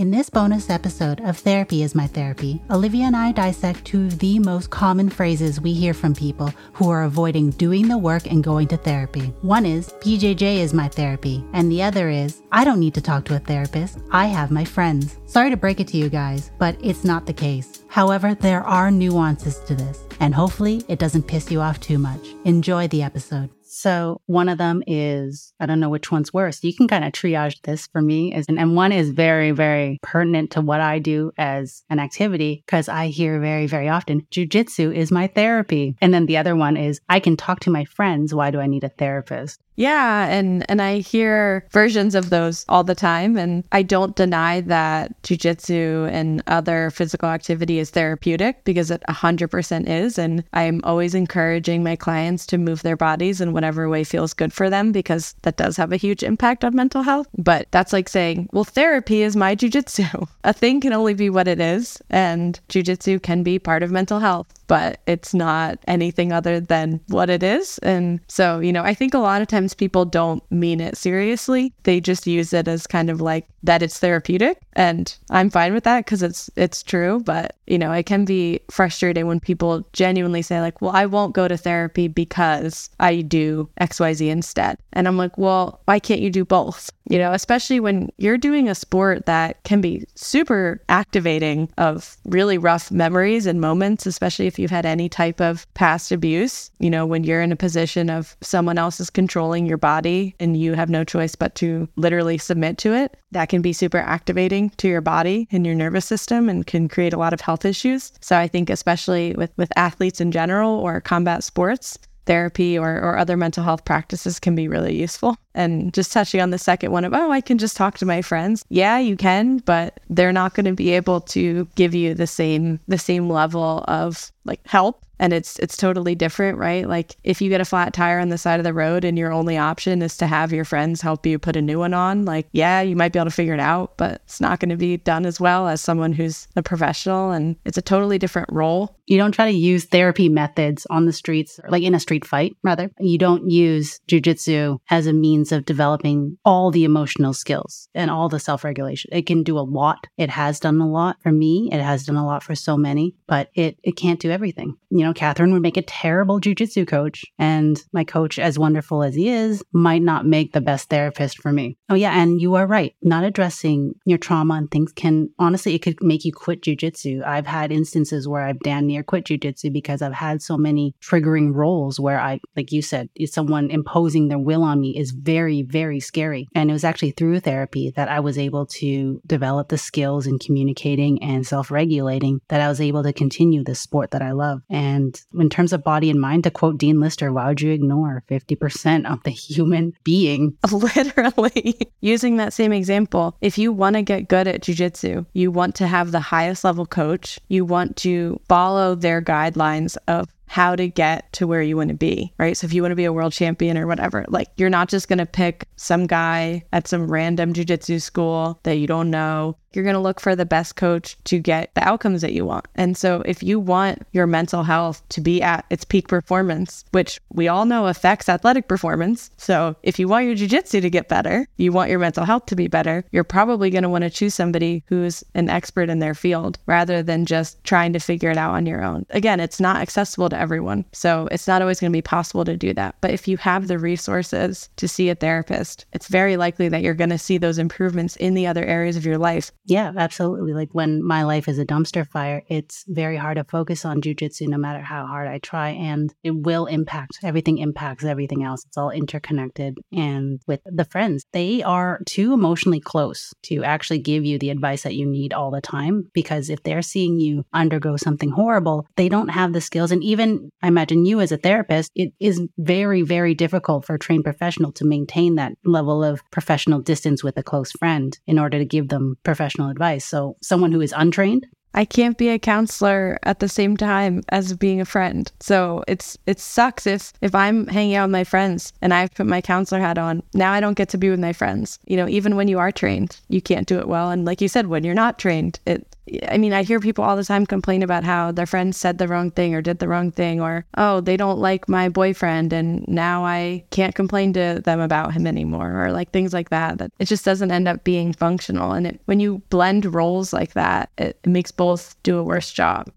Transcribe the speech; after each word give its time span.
In 0.00 0.10
this 0.10 0.30
bonus 0.30 0.70
episode 0.70 1.20
of 1.20 1.36
Therapy 1.36 1.82
is 1.82 1.94
My 1.94 2.06
Therapy, 2.06 2.62
Olivia 2.70 3.04
and 3.04 3.14
I 3.14 3.32
dissect 3.32 3.84
two 3.84 4.06
of 4.06 4.18
the 4.18 4.38
most 4.38 4.70
common 4.70 5.10
phrases 5.10 5.60
we 5.60 5.74
hear 5.74 5.92
from 5.92 6.14
people 6.14 6.54
who 6.72 6.88
are 6.88 7.02
avoiding 7.02 7.50
doing 7.50 7.86
the 7.86 7.98
work 7.98 8.24
and 8.24 8.42
going 8.42 8.66
to 8.68 8.78
therapy. 8.78 9.34
One 9.42 9.66
is, 9.66 9.90
BJJ 10.00 10.56
is 10.60 10.72
my 10.72 10.88
therapy, 10.88 11.44
and 11.52 11.70
the 11.70 11.82
other 11.82 12.08
is, 12.08 12.40
I 12.50 12.64
don't 12.64 12.80
need 12.80 12.94
to 12.94 13.02
talk 13.02 13.26
to 13.26 13.36
a 13.36 13.40
therapist, 13.40 13.98
I 14.10 14.24
have 14.24 14.50
my 14.50 14.64
friends. 14.64 15.18
Sorry 15.26 15.50
to 15.50 15.56
break 15.58 15.80
it 15.80 15.88
to 15.88 15.98
you 15.98 16.08
guys, 16.08 16.50
but 16.56 16.78
it's 16.82 17.04
not 17.04 17.26
the 17.26 17.34
case. 17.34 17.84
However, 17.88 18.34
there 18.34 18.62
are 18.62 18.90
nuances 18.90 19.58
to 19.66 19.74
this, 19.74 20.02
and 20.18 20.34
hopefully 20.34 20.82
it 20.88 20.98
doesn't 20.98 21.28
piss 21.28 21.50
you 21.50 21.60
off 21.60 21.78
too 21.78 21.98
much. 21.98 22.26
Enjoy 22.46 22.88
the 22.88 23.02
episode. 23.02 23.50
So 23.72 24.20
one 24.26 24.48
of 24.48 24.58
them 24.58 24.82
is, 24.88 25.52
I 25.60 25.66
don't 25.66 25.78
know 25.78 25.88
which 25.88 26.10
one's 26.10 26.34
worse. 26.34 26.64
You 26.64 26.74
can 26.74 26.88
kind 26.88 27.04
of 27.04 27.12
triage 27.12 27.62
this 27.62 27.86
for 27.86 28.02
me. 28.02 28.34
As, 28.34 28.46
and 28.48 28.74
one 28.74 28.90
is 28.90 29.10
very, 29.10 29.52
very 29.52 30.00
pertinent 30.02 30.50
to 30.52 30.60
what 30.60 30.80
I 30.80 30.98
do 30.98 31.30
as 31.38 31.84
an 31.88 32.00
activity 32.00 32.64
because 32.66 32.88
I 32.88 33.06
hear 33.06 33.38
very, 33.38 33.68
very 33.68 33.88
often, 33.88 34.26
jujitsu 34.32 34.92
is 34.92 35.12
my 35.12 35.28
therapy. 35.28 35.94
And 36.00 36.12
then 36.12 36.26
the 36.26 36.36
other 36.36 36.56
one 36.56 36.76
is, 36.76 37.00
I 37.08 37.20
can 37.20 37.36
talk 37.36 37.60
to 37.60 37.70
my 37.70 37.84
friends. 37.84 38.34
Why 38.34 38.50
do 38.50 38.58
I 38.58 38.66
need 38.66 38.82
a 38.82 38.88
therapist? 38.88 39.60
Yeah, 39.76 40.26
and 40.26 40.68
and 40.68 40.82
I 40.82 40.98
hear 40.98 41.66
versions 41.70 42.14
of 42.14 42.28
those 42.28 42.66
all 42.68 42.84
the 42.84 42.94
time 42.94 43.38
and 43.38 43.64
I 43.72 43.82
don't 43.82 44.14
deny 44.14 44.60
that 44.62 45.20
jujitsu 45.22 46.10
and 46.10 46.42
other 46.46 46.90
physical 46.90 47.30
activity 47.30 47.78
is 47.78 47.90
therapeutic 47.90 48.64
because 48.64 48.90
it 48.90 49.02
100% 49.08 49.88
is 49.88 50.18
and 50.18 50.44
I'm 50.52 50.82
always 50.84 51.14
encouraging 51.14 51.82
my 51.82 51.96
clients 51.96 52.44
to 52.46 52.58
move 52.58 52.82
their 52.82 52.96
bodies 52.96 53.40
in 53.40 53.52
whatever 53.54 53.88
way 53.88 54.04
feels 54.04 54.34
good 54.34 54.52
for 54.52 54.68
them 54.68 54.92
because 54.92 55.34
that 55.42 55.56
does 55.56 55.76
have 55.78 55.92
a 55.92 55.96
huge 55.96 56.22
impact 56.22 56.64
on 56.64 56.76
mental 56.76 57.02
health. 57.02 57.28
But 57.38 57.66
that's 57.70 57.92
like 57.92 58.08
saying, 58.08 58.50
well, 58.52 58.64
therapy 58.64 59.22
is 59.22 59.34
my 59.34 59.56
jujitsu. 59.56 60.28
a 60.44 60.52
thing 60.52 60.80
can 60.80 60.92
only 60.92 61.14
be 61.14 61.30
what 61.30 61.48
it 61.48 61.60
is 61.60 62.02
and 62.10 62.60
jujitsu 62.68 63.22
can 63.22 63.42
be 63.42 63.58
part 63.58 63.82
of 63.82 63.90
mental 63.90 64.18
health 64.18 64.48
but 64.70 65.00
it's 65.08 65.34
not 65.34 65.80
anything 65.88 66.32
other 66.32 66.60
than 66.60 67.00
what 67.08 67.28
it 67.28 67.42
is. 67.42 67.78
And 67.78 68.20
so, 68.28 68.60
you 68.60 68.72
know, 68.72 68.84
I 68.84 68.94
think 68.94 69.14
a 69.14 69.18
lot 69.18 69.42
of 69.42 69.48
times 69.48 69.74
people 69.74 70.04
don't 70.04 70.48
mean 70.52 70.80
it 70.80 70.96
seriously. 70.96 71.74
They 71.82 72.00
just 72.00 72.24
use 72.24 72.52
it 72.52 72.68
as 72.68 72.86
kind 72.86 73.10
of 73.10 73.20
like 73.20 73.48
that 73.62 73.82
it's 73.82 73.98
therapeutic. 73.98 74.58
And 74.74 75.14
I'm 75.30 75.50
fine 75.50 75.74
with 75.74 75.84
that 75.84 76.04
because 76.04 76.22
it's 76.22 76.48
it's 76.56 76.82
true. 76.82 77.20
But, 77.24 77.56
you 77.66 77.78
know, 77.78 77.92
it 77.92 78.06
can 78.06 78.24
be 78.24 78.60
frustrating 78.70 79.26
when 79.26 79.40
people 79.40 79.86
genuinely 79.92 80.42
say, 80.42 80.60
like, 80.60 80.80
well, 80.80 80.92
I 80.92 81.06
won't 81.06 81.34
go 81.34 81.48
to 81.48 81.56
therapy 81.56 82.08
because 82.08 82.88
I 83.00 83.20
do 83.20 83.68
XYZ 83.80 84.28
instead. 84.28 84.78
And 84.92 85.06
I'm 85.06 85.16
like, 85.16 85.36
well, 85.36 85.80
why 85.84 85.98
can't 85.98 86.20
you 86.20 86.30
do 86.30 86.44
both? 86.44 86.90
You 87.08 87.18
know, 87.18 87.32
especially 87.32 87.80
when 87.80 88.10
you're 88.18 88.38
doing 88.38 88.68
a 88.68 88.74
sport 88.74 89.26
that 89.26 89.62
can 89.64 89.80
be 89.80 90.04
super 90.14 90.80
activating 90.88 91.68
of 91.76 92.16
really 92.24 92.56
rough 92.56 92.90
memories 92.90 93.46
and 93.46 93.60
moments, 93.60 94.06
especially 94.06 94.46
if 94.46 94.58
you've 94.58 94.70
had 94.70 94.86
any 94.86 95.08
type 95.08 95.40
of 95.40 95.66
past 95.74 96.12
abuse, 96.12 96.70
you 96.78 96.88
know, 96.88 97.04
when 97.04 97.24
you're 97.24 97.42
in 97.42 97.52
a 97.52 97.56
position 97.56 98.10
of 98.10 98.36
someone 98.40 98.78
else 98.78 99.00
is 99.00 99.10
controlling 99.10 99.66
your 99.66 99.76
body 99.76 100.34
and 100.38 100.56
you 100.56 100.74
have 100.74 100.88
no 100.88 101.02
choice 101.02 101.34
but 101.34 101.56
to 101.56 101.88
literally 101.96 102.38
submit 102.38 102.78
to 102.78 102.94
it, 102.94 103.16
that 103.32 103.49
can 103.50 103.60
be 103.60 103.74
super 103.74 103.98
activating 103.98 104.70
to 104.78 104.88
your 104.88 105.02
body 105.02 105.46
and 105.52 105.66
your 105.66 105.74
nervous 105.74 106.06
system 106.06 106.48
and 106.48 106.66
can 106.66 106.88
create 106.88 107.12
a 107.12 107.18
lot 107.18 107.34
of 107.34 107.42
health 107.42 107.66
issues. 107.66 108.12
So 108.22 108.38
I 108.38 108.48
think 108.48 108.70
especially 108.70 109.34
with 109.34 109.52
with 109.58 109.70
athletes 109.76 110.22
in 110.22 110.32
general 110.32 110.72
or 110.78 111.02
combat 111.02 111.44
sports, 111.44 111.98
therapy 112.26 112.78
or, 112.78 112.96
or 112.96 113.18
other 113.18 113.36
mental 113.36 113.64
health 113.64 113.84
practices 113.84 114.38
can 114.38 114.54
be 114.54 114.68
really 114.68 114.96
useful. 114.96 115.36
And 115.54 115.92
just 115.92 116.12
touching 116.12 116.40
on 116.40 116.50
the 116.50 116.58
second 116.58 116.92
one 116.92 117.04
of, 117.04 117.12
oh, 117.12 117.32
I 117.32 117.40
can 117.40 117.58
just 117.58 117.76
talk 117.76 117.98
to 117.98 118.06
my 118.06 118.22
friends. 118.22 118.64
Yeah, 118.68 118.98
you 118.98 119.16
can, 119.16 119.58
but 119.58 119.98
they're 120.08 120.32
not 120.32 120.54
going 120.54 120.66
to 120.66 120.72
be 120.72 120.90
able 120.92 121.20
to 121.22 121.66
give 121.74 121.94
you 121.94 122.14
the 122.14 122.26
same 122.26 122.78
the 122.86 122.98
same 122.98 123.28
level 123.28 123.84
of 123.88 124.30
like 124.44 124.60
help 124.66 125.04
and 125.20 125.34
it's 125.34 125.58
it's 125.58 125.76
totally 125.76 126.14
different, 126.14 126.58
right? 126.58 126.88
Like 126.88 127.14
if 127.22 127.42
you 127.42 127.50
get 127.50 127.60
a 127.60 127.64
flat 127.66 127.92
tire 127.92 128.18
on 128.18 128.30
the 128.30 128.38
side 128.38 128.58
of 128.58 128.64
the 128.64 128.72
road 128.72 129.04
and 129.04 129.18
your 129.18 129.32
only 129.32 129.58
option 129.58 130.00
is 130.00 130.16
to 130.16 130.26
have 130.26 130.50
your 130.50 130.64
friends 130.64 131.02
help 131.02 131.26
you 131.26 131.38
put 131.38 131.56
a 131.56 131.62
new 131.62 131.78
one 131.78 131.92
on, 131.92 132.24
like 132.24 132.48
yeah, 132.52 132.80
you 132.80 132.96
might 132.96 133.12
be 133.12 133.18
able 133.18 133.30
to 133.30 133.34
figure 133.34 133.54
it 133.54 133.60
out, 133.60 133.96
but 133.98 134.22
it's 134.24 134.40
not 134.40 134.58
going 134.58 134.70
to 134.70 134.76
be 134.76 134.96
done 134.96 135.26
as 135.26 135.38
well 135.38 135.68
as 135.68 135.80
someone 135.80 136.12
who's 136.12 136.48
a 136.56 136.62
professional 136.62 137.30
and 137.30 137.56
it's 137.66 137.78
a 137.78 137.82
totally 137.82 138.18
different 138.18 138.48
role. 138.50 138.96
You 139.06 139.18
don't 139.18 139.32
try 139.32 139.50
to 139.50 139.56
use 139.56 139.84
therapy 139.84 140.28
methods 140.28 140.86
on 140.88 141.04
the 141.04 141.12
streets, 141.12 141.60
like 141.68 141.82
in 141.82 141.94
a 141.94 142.00
street 142.00 142.24
fight, 142.24 142.56
rather. 142.62 142.90
You 142.98 143.18
don't 143.18 143.50
use 143.50 144.00
jujitsu 144.08 144.78
as 144.88 145.06
a 145.06 145.12
means 145.12 145.39
of 145.52 145.66
developing 145.66 146.38
all 146.44 146.70
the 146.70 146.84
emotional 146.84 147.34
skills 147.34 147.88
and 147.94 148.10
all 148.10 148.28
the 148.28 148.40
self 148.40 148.64
regulation. 148.64 149.10
It 149.12 149.26
can 149.26 149.42
do 149.42 149.58
a 149.58 149.60
lot. 149.60 150.06
It 150.16 150.30
has 150.30 150.60
done 150.60 150.80
a 150.80 150.90
lot 150.90 151.16
for 151.22 151.32
me. 151.32 151.68
It 151.70 151.80
has 151.80 152.04
done 152.06 152.16
a 152.16 152.26
lot 152.26 152.42
for 152.42 152.54
so 152.54 152.76
many, 152.76 153.14
but 153.26 153.50
it, 153.54 153.78
it 153.82 153.96
can't 153.96 154.20
do 154.20 154.30
everything. 154.30 154.76
You 154.90 155.04
know, 155.04 155.10
know, 155.10 155.14
Catherine 155.14 155.52
would 155.52 155.62
make 155.62 155.76
a 155.76 155.82
terrible 155.82 156.40
jujitsu 156.40 156.86
coach, 156.86 157.24
and 157.38 157.82
my 157.92 158.04
coach, 158.04 158.38
as 158.38 158.58
wonderful 158.58 159.02
as 159.02 159.14
he 159.14 159.28
is, 159.28 159.62
might 159.72 160.02
not 160.02 160.26
make 160.26 160.52
the 160.52 160.60
best 160.60 160.88
therapist 160.88 161.38
for 161.38 161.52
me. 161.52 161.76
Oh, 161.88 161.94
yeah. 161.94 162.12
And 162.20 162.40
you 162.40 162.54
are 162.54 162.66
right. 162.66 162.94
Not 163.02 163.24
addressing 163.24 163.94
your 164.04 164.18
trauma 164.18 164.54
and 164.54 164.70
things 164.70 164.92
can, 164.92 165.30
honestly, 165.38 165.74
it 165.74 165.82
could 165.82 166.02
make 166.02 166.24
you 166.24 166.32
quit 166.32 166.62
jujitsu. 166.62 167.24
I've 167.24 167.46
had 167.46 167.72
instances 167.72 168.28
where 168.28 168.42
I've 168.42 168.60
damn 168.60 168.86
near 168.86 169.02
quit 169.02 169.24
jujitsu 169.24 169.72
because 169.72 170.02
I've 170.02 170.14
had 170.14 170.42
so 170.42 170.56
many 170.56 170.94
triggering 171.02 171.54
rolls 171.54 171.98
where 171.98 172.20
I, 172.20 172.40
like 172.56 172.72
you 172.72 172.82
said, 172.82 173.08
someone 173.26 173.70
imposing 173.70 174.28
their 174.28 174.38
will 174.38 174.62
on 174.62 174.80
me 174.80 174.96
is 174.96 175.12
very, 175.30 175.62
very 175.62 176.00
scary. 176.00 176.48
And 176.54 176.70
it 176.70 176.72
was 176.72 176.84
actually 176.84 177.12
through 177.12 177.40
therapy 177.40 177.92
that 177.94 178.08
I 178.08 178.18
was 178.18 178.36
able 178.36 178.66
to 178.80 179.20
develop 179.26 179.68
the 179.68 179.78
skills 179.78 180.26
in 180.26 180.40
communicating 180.40 181.22
and 181.22 181.46
self 181.46 181.70
regulating 181.70 182.40
that 182.48 182.60
I 182.60 182.68
was 182.68 182.80
able 182.80 183.04
to 183.04 183.12
continue 183.12 183.62
this 183.62 183.80
sport 183.80 184.10
that 184.10 184.22
I 184.22 184.32
love. 184.32 184.62
And 184.68 185.20
in 185.38 185.48
terms 185.48 185.72
of 185.72 185.84
body 185.84 186.10
and 186.10 186.20
mind, 186.20 186.44
to 186.44 186.50
quote 186.50 186.78
Dean 186.78 186.98
Lister, 186.98 187.32
why 187.32 187.46
would 187.48 187.60
you 187.60 187.70
ignore 187.70 188.24
50% 188.28 189.10
of 189.10 189.22
the 189.22 189.30
human 189.30 189.92
being? 190.02 190.56
Literally. 190.72 191.78
Using 192.00 192.36
that 192.38 192.52
same 192.52 192.72
example, 192.72 193.36
if 193.40 193.56
you 193.56 193.72
want 193.72 193.94
to 193.94 194.02
get 194.02 194.28
good 194.28 194.48
at 194.48 194.62
jujitsu, 194.62 195.26
you 195.32 195.52
want 195.52 195.76
to 195.76 195.86
have 195.86 196.10
the 196.10 196.20
highest 196.20 196.64
level 196.64 196.86
coach, 196.86 197.38
you 197.48 197.64
want 197.64 197.96
to 197.98 198.40
follow 198.48 198.96
their 198.96 199.22
guidelines 199.22 199.96
of 200.08 200.26
how 200.50 200.74
to 200.74 200.88
get 200.88 201.32
to 201.32 201.46
where 201.46 201.62
you 201.62 201.76
want 201.76 201.90
to 201.90 201.94
be, 201.94 202.32
right? 202.36 202.56
So 202.56 202.64
if 202.64 202.72
you 202.72 202.82
want 202.82 202.90
to 202.90 202.96
be 202.96 203.04
a 203.04 203.12
world 203.12 203.32
champion 203.32 203.78
or 203.78 203.86
whatever, 203.86 204.24
like 204.26 204.48
you're 204.56 204.68
not 204.68 204.88
just 204.88 205.06
going 205.06 205.20
to 205.20 205.26
pick 205.26 205.68
some 205.76 206.08
guy 206.08 206.64
at 206.72 206.88
some 206.88 207.08
random 207.08 207.52
jujitsu 207.52 208.02
school 208.02 208.58
that 208.64 208.74
you 208.74 208.88
don't 208.88 209.12
know 209.12 209.56
you're 209.72 209.84
going 209.84 209.94
to 209.94 210.00
look 210.00 210.20
for 210.20 210.34
the 210.34 210.46
best 210.46 210.76
coach 210.76 211.16
to 211.24 211.38
get 211.38 211.74
the 211.74 211.86
outcomes 211.86 212.22
that 212.22 212.32
you 212.32 212.44
want. 212.44 212.66
And 212.74 212.96
so, 212.96 213.22
if 213.24 213.42
you 213.42 213.60
want 213.60 214.02
your 214.12 214.26
mental 214.26 214.64
health 214.64 215.02
to 215.10 215.20
be 215.20 215.42
at 215.42 215.64
its 215.70 215.84
peak 215.84 216.08
performance, 216.08 216.84
which 216.90 217.20
we 217.32 217.48
all 217.48 217.64
know 217.64 217.86
affects 217.86 218.28
athletic 218.28 218.68
performance. 218.68 219.30
So, 219.36 219.76
if 219.82 219.98
you 219.98 220.08
want 220.08 220.26
your 220.26 220.36
jujitsu 220.36 220.80
to 220.80 220.90
get 220.90 221.08
better, 221.08 221.46
you 221.56 221.72
want 221.72 221.90
your 221.90 221.98
mental 221.98 222.24
health 222.24 222.46
to 222.46 222.56
be 222.56 222.68
better, 222.68 223.04
you're 223.12 223.24
probably 223.24 223.70
going 223.70 223.82
to 223.82 223.88
want 223.88 224.02
to 224.02 224.10
choose 224.10 224.34
somebody 224.34 224.82
who's 224.86 225.22
an 225.34 225.48
expert 225.48 225.88
in 225.88 226.00
their 226.00 226.14
field 226.14 226.58
rather 226.66 227.02
than 227.02 227.26
just 227.26 227.62
trying 227.64 227.92
to 227.92 228.00
figure 228.00 228.30
it 228.30 228.36
out 228.36 228.54
on 228.54 228.66
your 228.66 228.82
own. 228.82 229.06
Again, 229.10 229.40
it's 229.40 229.60
not 229.60 229.80
accessible 229.80 230.28
to 230.30 230.38
everyone. 230.38 230.84
So, 230.92 231.28
it's 231.30 231.46
not 231.46 231.62
always 231.62 231.80
going 231.80 231.92
to 231.92 231.96
be 231.96 232.02
possible 232.02 232.44
to 232.44 232.56
do 232.56 232.74
that. 232.74 232.96
But 233.00 233.12
if 233.12 233.28
you 233.28 233.36
have 233.38 233.68
the 233.68 233.78
resources 233.78 234.68
to 234.76 234.88
see 234.88 235.08
a 235.10 235.14
therapist, 235.14 235.86
it's 235.92 236.08
very 236.08 236.36
likely 236.36 236.68
that 236.68 236.82
you're 236.82 236.94
going 236.94 237.10
to 237.10 237.18
see 237.18 237.38
those 237.38 237.58
improvements 237.58 238.16
in 238.16 238.34
the 238.34 238.46
other 238.46 238.64
areas 238.64 238.96
of 238.96 239.06
your 239.06 239.18
life 239.18 239.52
yeah, 239.66 239.92
absolutely. 239.96 240.54
Like 240.54 240.70
when 240.72 241.04
my 241.04 241.24
life 241.24 241.46
is 241.46 241.58
a 241.58 241.66
dumpster 241.66 242.06
fire, 242.06 242.42
it's 242.48 242.84
very 242.88 243.16
hard 243.16 243.36
to 243.36 243.44
focus 243.44 243.84
on 243.84 244.00
jujitsu 244.00 244.48
no 244.48 244.56
matter 244.56 244.80
how 244.80 245.06
hard 245.06 245.28
I 245.28 245.38
try. 245.38 245.70
And 245.70 246.12
it 246.22 246.30
will 246.30 246.66
impact 246.66 247.18
everything, 247.22 247.58
impacts 247.58 248.04
everything 248.04 248.42
else. 248.42 248.64
It's 248.66 248.78
all 248.78 248.90
interconnected. 248.90 249.76
And 249.92 250.40
with 250.46 250.60
the 250.64 250.86
friends, 250.86 251.24
they 251.32 251.62
are 251.62 252.00
too 252.06 252.32
emotionally 252.32 252.80
close 252.80 253.34
to 253.44 253.62
actually 253.62 253.98
give 253.98 254.24
you 254.24 254.38
the 254.38 254.50
advice 254.50 254.82
that 254.82 254.94
you 254.94 255.06
need 255.06 255.34
all 255.34 255.50
the 255.50 255.60
time. 255.60 256.04
Because 256.14 256.48
if 256.48 256.62
they're 256.62 256.82
seeing 256.82 257.20
you 257.20 257.44
undergo 257.52 257.96
something 257.96 258.30
horrible, 258.30 258.86
they 258.96 259.10
don't 259.10 259.28
have 259.28 259.52
the 259.52 259.60
skills. 259.60 259.92
And 259.92 260.02
even 260.02 260.50
I 260.62 260.68
imagine 260.68 261.04
you 261.04 261.20
as 261.20 261.32
a 261.32 261.36
therapist, 261.36 261.90
it 261.94 262.12
is 262.18 262.40
very, 262.56 263.02
very 263.02 263.34
difficult 263.34 263.84
for 263.84 263.94
a 263.94 263.98
trained 263.98 264.24
professional 264.24 264.72
to 264.72 264.86
maintain 264.86 265.34
that 265.34 265.52
level 265.64 266.02
of 266.02 266.22
professional 266.30 266.80
distance 266.80 267.22
with 267.22 267.36
a 267.36 267.42
close 267.42 267.72
friend 267.72 268.18
in 268.26 268.38
order 268.38 268.58
to 268.58 268.64
give 268.64 268.88
them 268.88 269.16
professional 269.22 269.49
professional 269.50 269.70
advice. 269.70 270.04
So, 270.04 270.36
someone 270.42 270.72
who 270.72 270.80
is 270.80 270.94
untrained, 270.96 271.46
I 271.72 271.84
can't 271.84 272.18
be 272.18 272.30
a 272.30 272.38
counselor 272.38 273.18
at 273.22 273.38
the 273.38 273.48
same 273.48 273.76
time 273.76 274.22
as 274.30 274.54
being 274.54 274.80
a 274.80 274.84
friend. 274.84 275.30
So 275.38 275.84
it's 275.86 276.18
it 276.26 276.40
sucks 276.40 276.84
if 276.84 277.12
if 277.20 277.32
I'm 277.32 277.68
hanging 277.68 277.94
out 277.94 278.06
with 278.06 278.12
my 278.12 278.24
friends 278.24 278.72
and 278.82 278.92
I've 278.92 279.14
put 279.14 279.26
my 279.26 279.40
counselor 279.40 279.80
hat 279.80 279.96
on. 279.96 280.24
Now 280.34 280.52
I 280.52 280.58
don't 280.58 280.76
get 280.76 280.88
to 280.88 280.98
be 280.98 281.10
with 281.10 281.20
my 281.20 281.32
friends. 281.32 281.78
You 281.86 281.96
know, 281.96 282.08
even 282.08 282.34
when 282.34 282.48
you 282.48 282.58
are 282.58 282.72
trained, 282.72 283.20
you 283.28 283.40
can't 283.40 283.68
do 283.68 283.78
it 283.78 283.86
well. 283.86 284.10
And 284.10 284.24
like 284.24 284.40
you 284.40 284.48
said, 284.48 284.66
when 284.66 284.82
you're 284.82 284.94
not 284.94 285.20
trained, 285.20 285.60
it 285.64 285.86
I 286.28 286.38
mean, 286.38 286.52
I 286.52 286.62
hear 286.62 286.80
people 286.80 287.04
all 287.04 287.16
the 287.16 287.24
time 287.24 287.46
complain 287.46 287.82
about 287.82 288.04
how 288.04 288.32
their 288.32 288.46
friends 288.46 288.76
said 288.76 288.98
the 288.98 289.06
wrong 289.06 289.30
thing 289.30 289.54
or 289.54 289.62
did 289.62 289.78
the 289.78 289.88
wrong 289.88 290.10
thing, 290.10 290.40
or, 290.40 290.64
oh, 290.76 291.00
they 291.00 291.16
don't 291.16 291.38
like 291.38 291.68
my 291.68 291.88
boyfriend 291.88 292.52
and 292.52 292.86
now 292.88 293.24
I 293.24 293.64
can't 293.70 293.94
complain 293.94 294.32
to 294.32 294.60
them 294.64 294.80
about 294.80 295.12
him 295.12 295.26
anymore, 295.26 295.84
or 295.84 295.92
like 295.92 296.10
things 296.10 296.32
like 296.32 296.50
that. 296.50 296.78
That 296.78 296.90
it 296.98 297.04
just 297.04 297.24
doesn't 297.24 297.52
end 297.52 297.68
up 297.68 297.84
being 297.84 298.12
functional. 298.12 298.72
And 298.72 298.86
it, 298.86 299.00
when 299.04 299.20
you 299.20 299.42
blend 299.50 299.94
roles 299.94 300.32
like 300.32 300.54
that, 300.54 300.90
it, 300.98 301.18
it 301.22 301.28
makes 301.28 301.50
both 301.52 301.94
do 302.02 302.18
a 302.18 302.24
worse 302.24 302.52
job. 302.52 302.90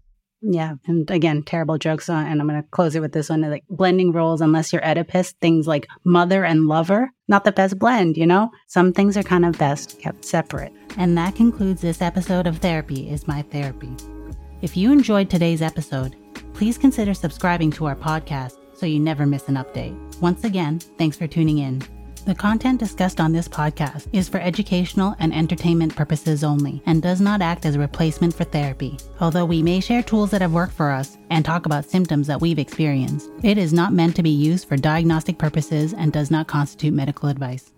Yeah. 0.46 0.74
And 0.86 1.10
again, 1.10 1.42
terrible 1.42 1.78
jokes 1.78 2.10
on, 2.10 2.26
and 2.26 2.40
I'm 2.40 2.46
going 2.46 2.62
to 2.62 2.68
close 2.68 2.94
it 2.94 3.00
with 3.00 3.12
this 3.12 3.30
one 3.30 3.42
uh, 3.44 3.48
like 3.48 3.64
blending 3.70 4.12
roles, 4.12 4.42
unless 4.42 4.72
you're 4.72 4.86
Oedipus, 4.86 5.32
things 5.40 5.66
like 5.66 5.86
mother 6.04 6.44
and 6.44 6.66
lover, 6.66 7.10
not 7.28 7.44
the 7.44 7.52
best 7.52 7.78
blend, 7.78 8.18
you 8.18 8.26
know? 8.26 8.50
Some 8.68 8.92
things 8.92 9.16
are 9.16 9.22
kind 9.22 9.46
of 9.46 9.56
best 9.56 9.98
kept 10.00 10.24
separate. 10.24 10.72
And 10.98 11.16
that 11.16 11.34
concludes 11.34 11.80
this 11.80 12.02
episode 12.02 12.46
of 12.46 12.58
Therapy 12.58 13.08
is 13.08 13.26
My 13.26 13.40
Therapy. 13.42 13.90
If 14.60 14.76
you 14.76 14.92
enjoyed 14.92 15.30
today's 15.30 15.62
episode, 15.62 16.16
please 16.52 16.76
consider 16.76 17.14
subscribing 17.14 17.70
to 17.72 17.86
our 17.86 17.96
podcast 17.96 18.58
so 18.74 18.84
you 18.84 19.00
never 19.00 19.24
miss 19.24 19.48
an 19.48 19.54
update. 19.54 19.96
Once 20.20 20.44
again, 20.44 20.78
thanks 20.98 21.16
for 21.16 21.26
tuning 21.26 21.58
in. 21.58 21.93
The 22.24 22.34
content 22.34 22.80
discussed 22.80 23.20
on 23.20 23.32
this 23.32 23.48
podcast 23.48 24.06
is 24.14 24.30
for 24.30 24.40
educational 24.40 25.14
and 25.18 25.34
entertainment 25.34 25.94
purposes 25.94 26.42
only 26.42 26.82
and 26.86 27.02
does 27.02 27.20
not 27.20 27.42
act 27.42 27.66
as 27.66 27.74
a 27.74 27.78
replacement 27.78 28.32
for 28.32 28.44
therapy. 28.44 28.96
Although 29.20 29.44
we 29.44 29.62
may 29.62 29.80
share 29.80 30.02
tools 30.02 30.30
that 30.30 30.40
have 30.40 30.54
worked 30.54 30.72
for 30.72 30.90
us 30.90 31.18
and 31.28 31.44
talk 31.44 31.66
about 31.66 31.84
symptoms 31.84 32.26
that 32.28 32.40
we've 32.40 32.58
experienced, 32.58 33.30
it 33.42 33.58
is 33.58 33.74
not 33.74 33.92
meant 33.92 34.16
to 34.16 34.22
be 34.22 34.30
used 34.30 34.66
for 34.66 34.78
diagnostic 34.78 35.36
purposes 35.36 35.92
and 35.92 36.14
does 36.14 36.30
not 36.30 36.46
constitute 36.46 36.94
medical 36.94 37.28
advice. 37.28 37.73